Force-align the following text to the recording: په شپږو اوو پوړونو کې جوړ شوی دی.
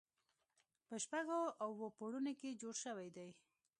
په 0.87 0.95
شپږو 1.03 1.41
اوو 1.65 1.85
پوړونو 1.97 2.31
کې 2.39 2.57
جوړ 2.61 2.75
شوی 2.83 3.09
دی. 3.15 3.29